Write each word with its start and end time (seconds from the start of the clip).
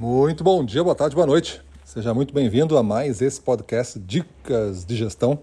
Muito 0.00 0.42
bom 0.42 0.64
dia, 0.64 0.82
boa 0.82 0.94
tarde, 0.96 1.14
boa 1.14 1.26
noite. 1.26 1.60
Seja 1.84 2.14
muito 2.14 2.32
bem-vindo 2.32 2.78
a 2.78 2.82
mais 2.82 3.20
esse 3.20 3.38
podcast 3.38 3.98
Dicas 3.98 4.82
de 4.82 4.96
Gestão. 4.96 5.38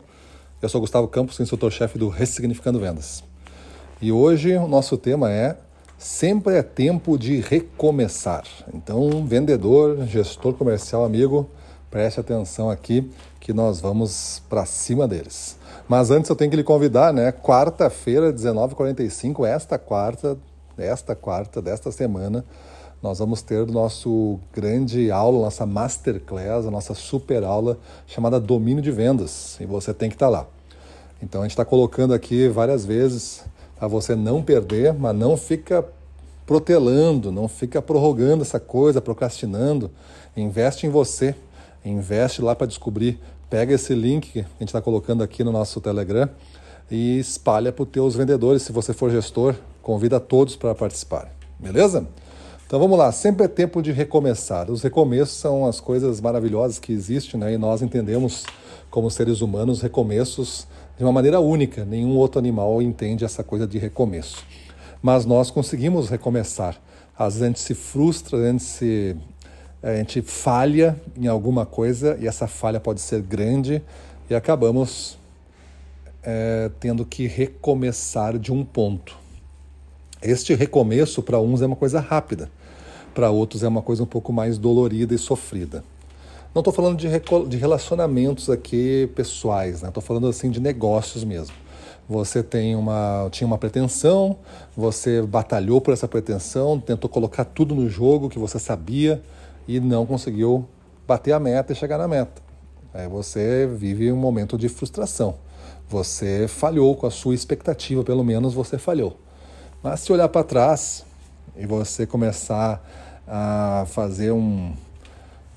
Eu 0.60 0.68
sou 0.68 0.82
Gustavo 0.82 1.08
Campos, 1.08 1.40
instrutor-chefe 1.40 2.00
do 2.00 2.10
Ressignificando 2.10 2.80
Vendas. 2.80 3.24
E 4.02 4.12
hoje 4.12 4.58
o 4.58 4.68
nosso 4.68 4.98
tema 4.98 5.32
é 5.32 5.58
Sempre 5.96 6.56
é 6.56 6.64
tempo 6.64 7.20
de 7.20 7.40
recomeçar. 7.40 8.46
Então, 8.74 9.24
vendedor, 9.28 10.08
gestor 10.08 10.56
comercial, 10.56 11.06
amigo, 11.06 11.48
preste 11.92 12.20
atenção 12.20 12.68
aqui 12.68 13.12
que 13.40 13.54
nós 13.54 13.80
vamos 13.80 14.42
para 14.50 14.66
cima 14.66 15.08
deles. 15.08 15.56
Mas 15.88 16.10
antes 16.10 16.32
eu 16.32 16.36
tenho 16.36 16.50
que 16.50 16.58
lhe 16.58 16.64
convidar, 16.64 17.14
né? 17.14 17.32
Quarta-feira, 17.32 18.34
19h45, 18.34 19.48
esta 19.48 19.78
quarta, 19.78 20.36
esta 20.80 21.16
quarta 21.16 21.62
desta 21.62 21.92
semana, 21.92 22.44
nós 23.02 23.20
vamos 23.20 23.42
ter 23.42 23.62
o 23.62 23.72
nosso 23.72 24.40
grande 24.52 25.12
aula, 25.12 25.44
nossa 25.44 25.66
masterclass, 25.66 26.66
a 26.66 26.72
nossa 26.72 26.94
super 26.94 27.44
aula 27.44 27.78
chamada 28.08 28.40
Domínio 28.40 28.82
de 28.82 28.92
Vendas. 28.92 29.58
E 29.60 29.66
você 29.66 29.94
tem 29.94 30.10
que 30.10 30.16
estar 30.16 30.30
lá. 30.30 30.48
Então 31.22 31.42
a 31.42 31.44
gente 31.44 31.52
está 31.52 31.66
colocando 31.66 32.14
aqui 32.14 32.48
várias 32.48 32.86
vezes 32.86 33.44
para 33.78 33.88
você 33.88 34.16
não 34.16 34.42
perder, 34.42 34.94
mas 34.94 35.16
não 35.16 35.38
fica 35.38 35.86
protelando, 36.46 37.32
não 37.32 37.48
fica 37.48 37.82
prorrogando 37.82 38.42
essa 38.42 38.60
coisa, 38.60 39.02
procrastinando. 39.02 39.92
Investe 40.36 40.88
em 40.88 40.90
você, 40.90 41.36
investe 41.86 42.42
lá 42.42 42.56
para 42.56 42.66
descobrir. 42.66 43.20
Pega 43.50 43.74
esse 43.74 43.94
link 43.94 44.32
que 44.32 44.40
a 44.40 44.44
gente 44.60 44.70
está 44.70 44.82
colocando 44.82 45.24
aqui 45.24 45.44
no 45.44 45.52
nosso 45.52 45.80
Telegram 45.80 46.28
e 46.90 47.20
espalha 47.20 47.72
para 47.72 47.84
os 47.84 47.90
teus 47.90 48.16
vendedores. 48.16 48.64
Se 48.64 48.72
você 48.72 48.94
for 48.94 49.12
gestor, 49.12 49.56
convida 49.82 50.20
todos 50.20 50.56
para 50.56 50.74
participar. 50.74 51.32
Beleza? 51.60 52.08
Então 52.68 52.80
vamos 52.80 52.98
lá, 52.98 53.14
sempre 53.14 53.46
é 53.46 53.48
tempo 53.48 53.82
de 53.82 53.94
recomeçar. 53.94 54.70
Os 54.70 54.84
recomeços 54.84 55.38
são 55.38 55.66
as 55.66 55.80
coisas 55.80 56.20
maravilhosas 56.20 56.78
que 56.78 56.92
existem, 56.92 57.40
né? 57.40 57.54
E 57.54 57.58
nós 57.58 57.82
entendemos, 57.82 58.44
como 58.92 59.10
seres 59.10 59.40
humanos, 59.40 59.82
recomeços 59.82 60.68
de 60.98 61.04
uma 61.06 61.14
maneira 61.14 61.40
única. 61.40 61.86
Nenhum 61.86 62.18
outro 62.18 62.38
animal 62.38 62.82
entende 62.82 63.24
essa 63.24 63.42
coisa 63.42 63.66
de 63.66 63.78
recomeço. 63.78 64.44
Mas 65.02 65.26
nós 65.26 65.50
conseguimos 65.50 66.10
recomeçar. 66.10 66.76
Às 67.18 67.36
vezes 67.36 67.42
a 67.42 67.48
gente 67.48 67.60
se 67.62 67.74
frustra, 67.74 68.38
a 68.38 68.52
gente, 68.52 68.64
se, 68.64 69.16
a 69.82 69.96
gente 69.96 70.22
falha 70.22 71.00
em 71.16 71.28
alguma 71.28 71.66
coisa 71.66 72.18
e 72.20 72.28
essa 72.28 72.48
falha 72.48 72.82
pode 72.82 73.00
ser 73.00 73.22
grande 73.22 73.82
e 74.30 74.36
acabamos 74.36 75.18
é, 76.22 76.70
tendo 76.82 77.06
que 77.06 77.28
recomeçar 77.28 78.38
de 78.38 78.52
um 78.52 78.66
ponto. 78.66 79.18
Este 80.22 80.54
recomeço 80.54 81.22
para 81.22 81.40
uns 81.40 81.62
é 81.62 81.66
uma 81.66 81.76
coisa 81.76 82.00
rápida, 82.00 82.50
para 83.18 83.32
outros 83.32 83.64
é 83.64 83.68
uma 83.68 83.82
coisa 83.82 84.04
um 84.04 84.06
pouco 84.06 84.32
mais 84.32 84.60
dolorida 84.60 85.16
e 85.16 85.18
sofrida. 85.18 85.84
Não 86.54 86.60
estou 86.60 86.72
falando 86.72 86.96
de, 86.96 87.08
de, 87.50 87.58
relacionamentos 87.58 88.48
aqui 88.48 89.10
pessoais, 89.16 89.82
estou 89.82 90.04
né? 90.04 90.08
falando 90.08 90.28
assim 90.28 90.52
de 90.52 90.60
negócios 90.60 91.24
mesmo. 91.24 91.56
Você 92.08 92.44
tem 92.44 92.76
uma, 92.76 93.28
tinha 93.32 93.48
uma 93.48 93.58
pretensão, 93.58 94.38
você 94.76 95.20
batalhou 95.24 95.82
por 95.82 95.96
essa 95.96 96.08
pretensão, 96.08 96.80
tentou 96.80 97.10
colocar 97.10 97.44
tudo 97.44 97.74
no 97.74 97.90
jogo 97.90 98.30
que 98.30 98.38
você 98.38 98.60
sabia 98.60 99.20
e 99.68 99.80
não 99.80 100.06
conseguiu 100.06 100.68
bater 101.08 101.32
a 101.32 101.40
meta 101.40 101.74
e 101.74 101.76
chegar 101.76 101.98
na 101.98 102.08
meta. 102.08 102.40
Aí 102.94 103.08
você 103.08 103.66
vive 103.66 104.12
um 104.12 104.18
momento 104.18 104.60
de 104.60 104.70
frustração. 104.70 105.38
Você 105.90 106.48
falhou 106.48 106.96
com 106.96 107.08
a 107.08 107.12
sua 107.12 107.34
expectativa, 107.34 108.04
pelo 108.04 108.24
menos 108.24 108.54
você 108.54 108.78
falhou. 108.78 109.18
Mas 109.82 110.02
se 110.02 110.14
olhar 110.14 110.30
para 110.30 110.44
trás 110.44 111.04
e 111.58 111.66
você 111.66 112.06
começar 112.06 113.07
a 113.28 113.86
fazer 113.88 114.32
um, 114.32 114.74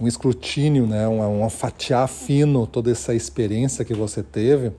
um 0.01 0.09
escrutínio, 0.09 0.87
né, 0.87 1.07
um, 1.07 1.45
um 1.45 1.51
fatiar 1.51 2.09
fino 2.09 2.67
toda 2.67 2.91
essa 2.91 3.15
experiência 3.15 3.85
que 3.85 3.95
você 3.95 4.23
teve, 4.23 4.73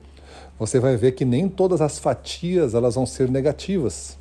você 0.58 0.78
vai 0.78 0.96
ver 0.96 1.12
que 1.12 1.24
nem 1.24 1.48
todas 1.48 1.80
as 1.80 1.98
fatias 1.98 2.74
elas 2.74 2.94
vão 2.94 3.06
ser 3.06 3.30
negativas. 3.30 4.16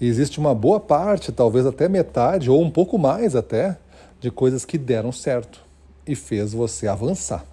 Existe 0.00 0.38
uma 0.38 0.54
boa 0.54 0.78
parte, 0.78 1.32
talvez 1.32 1.64
até 1.64 1.88
metade 1.88 2.50
ou 2.50 2.62
um 2.62 2.70
pouco 2.70 2.98
mais 2.98 3.34
até, 3.34 3.78
de 4.20 4.30
coisas 4.30 4.64
que 4.64 4.76
deram 4.76 5.10
certo 5.10 5.60
e 6.06 6.14
fez 6.14 6.52
você 6.52 6.86
avançar. 6.86 7.44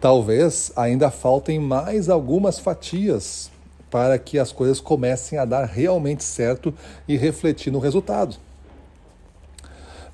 Talvez 0.00 0.70
ainda 0.76 1.10
faltem 1.10 1.58
mais 1.58 2.08
algumas 2.08 2.58
fatias 2.58 3.50
para 3.90 4.18
que 4.18 4.38
as 4.38 4.52
coisas 4.52 4.80
comecem 4.80 5.38
a 5.38 5.44
dar 5.44 5.64
realmente 5.64 6.22
certo 6.22 6.74
e 7.08 7.16
refletir 7.16 7.70
no 7.70 7.78
resultado. 7.78 8.36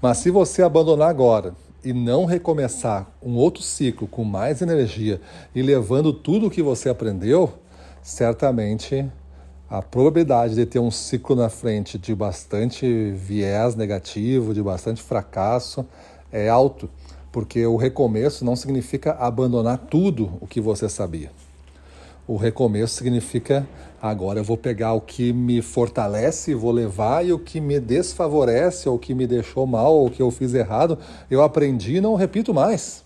Mas 0.03 0.17
se 0.19 0.31
você 0.31 0.63
abandonar 0.63 1.11
agora 1.11 1.55
e 1.85 1.93
não 1.93 2.25
recomeçar 2.25 3.07
um 3.23 3.37
outro 3.37 3.63
ciclo 3.63 4.09
com 4.09 4.25
mais 4.25 4.63
energia 4.63 5.21
e 5.55 5.61
levando 5.61 6.11
tudo 6.11 6.47
o 6.47 6.51
que 6.51 6.63
você 6.63 6.89
aprendeu, 6.89 7.53
certamente 8.03 9.07
a 9.69 9.83
probabilidade 9.83 10.55
de 10.55 10.65
ter 10.65 10.79
um 10.79 10.91
ciclo 10.91 11.37
na 11.37 11.51
frente 11.51 11.99
de 11.99 12.15
bastante 12.15 13.13
viés 13.13 13.77
negativo, 13.77 14.55
de 14.55 14.63
bastante 14.63 15.03
fracasso, 15.03 15.87
é 16.33 16.49
alto, 16.49 16.89
porque 17.31 17.67
o 17.67 17.77
recomeço 17.77 18.43
não 18.43 18.57
significa 18.57 19.13
abandonar 19.13 19.79
tudo 19.79 20.33
o 20.41 20.47
que 20.47 20.63
você 20.63 20.89
sabia. 20.89 21.31
O 22.31 22.37
recomeço 22.37 22.95
significa 22.95 23.67
agora 24.01 24.39
eu 24.39 24.45
vou 24.45 24.57
pegar 24.57 24.93
o 24.93 25.01
que 25.01 25.33
me 25.33 25.61
fortalece, 25.61 26.55
vou 26.55 26.71
levar 26.71 27.27
e 27.27 27.33
o 27.33 27.41
que 27.41 27.61
me 27.61 27.81
desfavorece, 27.81 28.89
ou 28.89 28.95
o 28.95 28.99
que 29.01 29.13
me 29.13 29.27
deixou 29.27 29.67
mal, 29.67 29.97
ou 29.97 30.07
o 30.07 30.11
que 30.13 30.23
eu 30.23 30.31
fiz 30.31 30.55
errado, 30.55 30.97
eu 31.29 31.43
aprendi 31.43 31.97
e 31.97 32.01
não 32.01 32.15
repito 32.15 32.55
mais. 32.55 33.03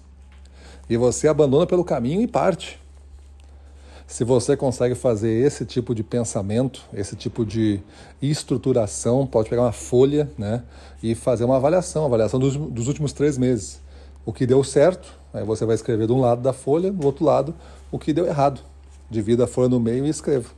E 0.90 0.98
você 0.98 1.26
abandona 1.26 1.66
pelo 1.66 1.82
caminho 1.82 2.20
e 2.20 2.26
parte. 2.26 2.78
Se 4.06 4.24
você 4.24 4.58
consegue 4.58 4.94
fazer 4.94 5.32
esse 5.32 5.64
tipo 5.64 5.94
de 5.94 6.02
pensamento, 6.02 6.84
esse 6.92 7.16
tipo 7.16 7.46
de 7.46 7.80
estruturação, 8.20 9.26
pode 9.26 9.48
pegar 9.48 9.62
uma 9.62 9.72
folha 9.72 10.30
né, 10.36 10.62
e 11.02 11.14
fazer 11.14 11.44
uma 11.44 11.56
avaliação, 11.56 12.04
avaliação 12.04 12.38
dos, 12.38 12.56
dos 12.58 12.88
últimos 12.88 13.14
três 13.14 13.38
meses. 13.38 13.80
O 14.26 14.34
que 14.34 14.44
deu 14.44 14.62
certo, 14.62 15.18
aí 15.32 15.44
você 15.44 15.64
vai 15.64 15.76
escrever 15.76 16.06
de 16.06 16.12
um 16.12 16.20
lado 16.20 16.42
da 16.42 16.52
folha, 16.52 16.92
do 16.92 17.06
outro 17.06 17.24
lado, 17.24 17.54
o 17.90 17.98
que 17.98 18.12
deu 18.12 18.26
errado 18.26 18.73
divida 19.14 19.44
a 19.44 19.46
folha 19.46 19.68
no 19.68 19.80
meio 19.80 20.04
e 20.04 20.10
escreva. 20.10 20.50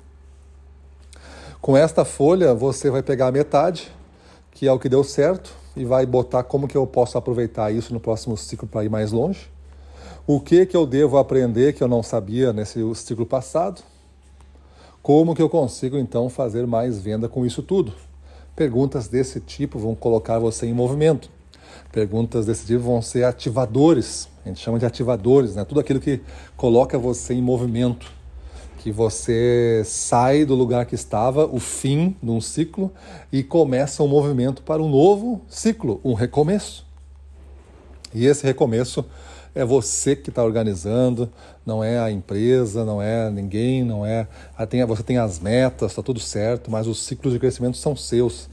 Com 1.61 1.77
esta 1.77 2.05
folha, 2.05 2.55
você 2.55 2.91
vai 2.91 3.03
pegar 3.03 3.29
a 3.29 3.33
metade, 3.33 3.91
que 4.51 4.67
é 4.67 4.73
o 4.73 4.79
que 4.79 4.89
deu 4.89 5.05
certo, 5.05 5.53
e 5.77 5.85
vai 5.85 6.07
botar 6.07 6.43
como 6.43 6.67
que 6.67 6.77
eu 6.77 6.87
posso 6.87 7.19
aproveitar 7.19 7.71
isso 7.73 7.93
no 7.93 8.01
próximo 8.01 8.37
ciclo 8.37 8.67
para 8.67 8.85
ir 8.85 8.89
mais 8.89 9.13
longe. 9.13 9.51
O 10.27 10.41
que 10.41 10.65
que 10.65 10.77
eu 10.77 10.87
devo 10.87 11.19
aprender 11.19 11.75
que 11.75 11.83
eu 11.83 11.89
não 11.89 12.03
sabia 12.03 12.53
nesse 12.53 12.81
ciclo 12.95 13.27
passado? 13.27 13.83
Como 15.03 15.35
que 15.35 15.43
eu 15.43 15.49
consigo 15.49 15.99
então 15.99 16.29
fazer 16.29 16.67
mais 16.67 16.99
venda 16.99 17.29
com 17.29 17.45
isso 17.45 17.63
tudo? 17.63 17.93
Perguntas 18.57 19.07
desse 19.07 19.39
tipo 19.39 19.79
vão 19.79 19.95
colocar 19.95 20.39
você 20.39 20.67
em 20.67 20.73
movimento. 20.73 21.31
Perguntas 21.93 22.47
desse 22.47 22.67
tipo 22.67 22.85
vão 22.85 23.03
ser 23.03 23.25
ativadores. 23.25 24.29
A 24.45 24.49
gente 24.49 24.61
chama 24.61 24.79
de 24.79 24.87
ativadores, 24.87 25.55
né? 25.55 25.65
Tudo 25.65 25.81
aquilo 25.81 26.01
que 26.01 26.21
coloca 26.57 26.99
você 26.99 27.35
em 27.35 27.43
movimento 27.43 28.16
que 28.87 28.93
você 28.93 29.83
sai 29.85 30.45
do 30.45 30.55
lugar 30.55 30.87
que 30.87 30.95
estava, 30.95 31.45
o 31.45 31.59
fim 31.59 32.15
de 32.23 32.31
um 32.31 32.41
ciclo, 32.41 32.93
e 33.33 33.43
começa 33.43 34.01
um 34.01 34.07
movimento 34.07 34.63
para 34.63 34.81
um 34.81 34.89
novo 34.89 35.41
ciclo, 35.49 36.01
um 36.05 36.15
recomeço. 36.15 36.87
E 38.15 38.27
esse 38.27 38.45
recomeço 38.45 39.05
é 39.57 39.65
você 39.65 40.15
que 40.15 40.31
está 40.31 40.45
organizando, 40.45 41.29
não 41.67 41.83
é 41.83 41.99
a 41.99 42.13
empresa, 42.13 42.85
não 42.85 43.03
é 43.03 43.29
ninguém, 43.29 43.83
não 43.83 44.07
é. 44.07 44.29
Você 44.87 45.03
tem 45.03 45.19
as 45.19 45.41
metas, 45.41 45.91
está 45.91 46.01
tudo 46.01 46.21
certo, 46.21 46.71
mas 46.71 46.87
os 46.87 47.05
ciclos 47.05 47.33
de 47.33 47.41
crescimento 47.41 47.77
são 47.77 47.97
seus. 47.97 48.49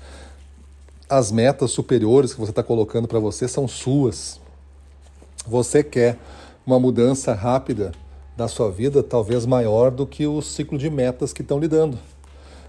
As 1.07 1.31
metas 1.31 1.69
superiores 1.69 2.33
que 2.33 2.39
você 2.39 2.49
está 2.49 2.63
colocando 2.63 3.07
para 3.07 3.19
você 3.19 3.47
são 3.47 3.67
suas. 3.67 4.41
Você 5.45 5.83
quer 5.83 6.17
uma 6.65 6.79
mudança 6.79 7.35
rápida 7.35 7.91
da 8.35 8.47
sua 8.47 8.71
vida 8.71 9.03
talvez 9.03 9.45
maior 9.45 9.91
do 9.91 10.05
que 10.05 10.25
o 10.25 10.41
ciclo 10.41 10.77
de 10.77 10.89
metas 10.89 11.31
que 11.31 11.41
estão 11.41 11.59
lhe 11.59 11.67
dando. 11.67 11.97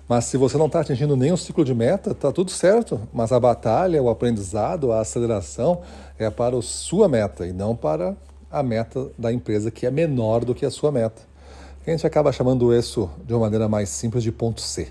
Mas 0.07 0.27
se 0.27 0.37
você 0.37 0.59
não 0.59 0.67
está 0.67 0.81
atingindo 0.81 1.15
o 1.15 1.37
ciclo 1.37 1.65
de 1.65 1.75
meta, 1.75 2.11
está 2.11 2.31
tudo 2.31 2.51
certo. 2.51 3.01
Mas 3.13 3.33
a 3.33 3.41
batalha, 3.41 4.03
o 4.03 4.11
aprendizado, 4.11 4.93
a 4.93 5.01
aceleração 5.01 5.81
é 6.19 6.29
para 6.29 6.59
a 6.59 6.63
sua 6.63 7.09
meta 7.09 7.47
e 7.47 7.53
não 7.53 7.75
para 7.75 8.15
a 8.51 8.63
meta 8.63 9.09
da 9.19 9.33
empresa, 9.33 9.71
que 9.71 9.87
é 9.87 9.91
menor 9.91 10.45
do 10.45 10.55
que 10.55 10.67
a 10.67 10.71
sua 10.71 10.93
meta. 10.93 11.23
A 11.87 11.91
gente 11.91 12.07
acaba 12.07 12.33
chamando 12.33 12.75
isso 12.75 13.11
de 13.25 13.33
uma 13.33 13.41
maneira 13.41 13.67
mais 13.67 13.89
simples 13.89 14.23
de 14.23 14.31
ponto 14.31 14.61
C. 14.61 14.89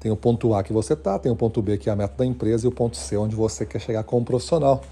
Tem 0.00 0.10
o 0.10 0.16
ponto 0.16 0.52
A 0.52 0.62
que 0.62 0.72
você 0.72 0.94
está, 0.94 1.18
tem 1.18 1.30
o 1.30 1.36
ponto 1.36 1.62
B 1.62 1.78
que 1.78 1.88
é 1.88 1.92
a 1.92 1.96
meta 1.96 2.14
da 2.18 2.26
empresa 2.26 2.66
e 2.66 2.68
o 2.68 2.72
ponto 2.72 2.96
C 2.96 3.16
onde 3.16 3.36
você 3.36 3.64
quer 3.64 3.80
chegar 3.80 4.02
como 4.02 4.24
profissional. 4.24 4.82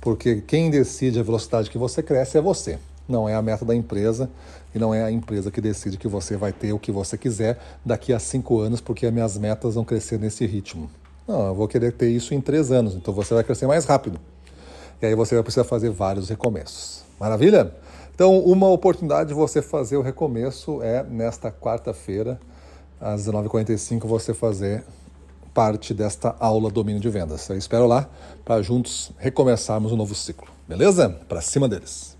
Porque 0.00 0.40
quem 0.40 0.70
decide 0.70 1.20
a 1.20 1.22
velocidade 1.22 1.70
que 1.70 1.78
você 1.78 2.02
cresce 2.02 2.36
é 2.36 2.40
você 2.40 2.78
não 3.10 3.28
é 3.28 3.34
a 3.34 3.42
meta 3.42 3.64
da 3.64 3.74
empresa 3.74 4.30
e 4.74 4.78
não 4.78 4.94
é 4.94 5.02
a 5.02 5.10
empresa 5.10 5.50
que 5.50 5.60
decide 5.60 5.96
que 5.96 6.08
você 6.08 6.36
vai 6.36 6.52
ter 6.52 6.72
o 6.72 6.78
que 6.78 6.92
você 6.92 7.18
quiser 7.18 7.58
daqui 7.84 8.12
a 8.12 8.18
cinco 8.18 8.60
anos, 8.60 8.80
porque 8.80 9.06
as 9.06 9.12
minhas 9.12 9.36
metas 9.36 9.74
vão 9.74 9.84
crescer 9.84 10.18
nesse 10.18 10.46
ritmo. 10.46 10.90
Não, 11.26 11.48
eu 11.48 11.54
vou 11.54 11.68
querer 11.68 11.92
ter 11.92 12.10
isso 12.10 12.34
em 12.34 12.40
três 12.40 12.72
anos, 12.72 12.94
então 12.94 13.12
você 13.12 13.34
vai 13.34 13.44
crescer 13.44 13.66
mais 13.66 13.84
rápido. 13.84 14.18
E 15.00 15.06
aí 15.06 15.14
você 15.14 15.34
vai 15.34 15.42
precisar 15.42 15.64
fazer 15.64 15.90
vários 15.90 16.28
recomeços. 16.28 17.02
Maravilha? 17.18 17.74
Então, 18.14 18.38
uma 18.38 18.68
oportunidade 18.68 19.28
de 19.28 19.34
você 19.34 19.62
fazer 19.62 19.96
o 19.96 20.02
recomeço 20.02 20.82
é 20.82 21.02
nesta 21.02 21.50
quarta-feira, 21.50 22.38
às 23.00 23.26
19h45, 23.26 24.06
você 24.06 24.34
fazer 24.34 24.84
parte 25.54 25.94
desta 25.94 26.36
aula 26.38 26.70
domínio 26.70 27.00
de 27.00 27.08
vendas. 27.08 27.48
Eu 27.48 27.56
espero 27.56 27.86
lá 27.86 28.08
para 28.44 28.60
juntos 28.62 29.10
recomeçarmos 29.18 29.90
um 29.92 29.96
novo 29.96 30.14
ciclo. 30.14 30.48
Beleza? 30.68 31.08
Para 31.28 31.40
cima 31.40 31.68
deles. 31.68 32.19